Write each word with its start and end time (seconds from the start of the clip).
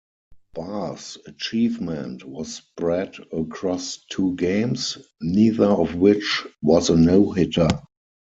Barr's 0.55 1.19
achievement 1.27 2.23
was 2.27 2.55
spread 2.55 3.17
across 3.31 3.99
two 4.09 4.35
games, 4.35 4.97
neither 5.21 5.67
of 5.67 5.93
which 5.93 6.41
was 6.63 6.89
a 6.89 6.97
no-hitter. 6.97 7.67